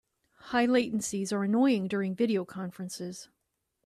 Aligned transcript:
High 0.49 0.65
latencies 0.65 1.31
are 1.31 1.43
annoying 1.43 1.87
during 1.87 2.15
video 2.15 2.43
conferences. 2.43 3.29